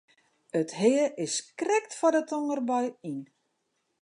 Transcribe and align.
It 0.59 0.69
hea 0.79 1.05
is 1.25 1.35
krekt 1.59 1.91
foar 1.99 2.13
de 2.15 2.21
tongerbui 2.29 2.85
yn. 3.11 3.19